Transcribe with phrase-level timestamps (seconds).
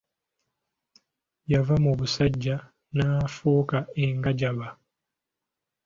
[1.51, 2.55] Yava mu busajja
[2.95, 4.67] n'afuuka engajaba.